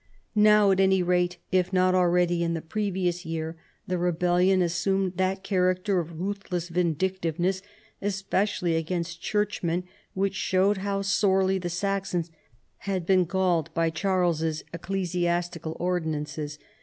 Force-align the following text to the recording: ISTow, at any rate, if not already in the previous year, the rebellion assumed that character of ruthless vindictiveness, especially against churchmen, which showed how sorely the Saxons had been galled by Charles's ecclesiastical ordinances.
ISTow, 0.35 0.71
at 0.73 0.79
any 0.79 1.03
rate, 1.03 1.37
if 1.51 1.71
not 1.71 1.93
already 1.93 2.41
in 2.43 2.55
the 2.55 2.61
previous 2.63 3.23
year, 3.23 3.55
the 3.85 3.99
rebellion 3.99 4.63
assumed 4.63 5.15
that 5.17 5.43
character 5.43 5.99
of 5.99 6.19
ruthless 6.19 6.69
vindictiveness, 6.69 7.61
especially 8.01 8.75
against 8.75 9.21
churchmen, 9.21 9.83
which 10.15 10.33
showed 10.33 10.77
how 10.77 11.03
sorely 11.03 11.59
the 11.59 11.69
Saxons 11.69 12.31
had 12.89 13.05
been 13.05 13.25
galled 13.25 13.71
by 13.75 13.91
Charles's 13.91 14.63
ecclesiastical 14.73 15.77
ordinances. 15.79 16.57